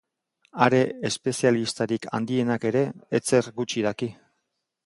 Are 0.67 0.79
espezialistarik 1.09 2.09
handienak 2.21 2.67
ere 2.73 2.85
ezer 3.21 3.55
gutxi 3.61 3.89
daki. 3.91 4.13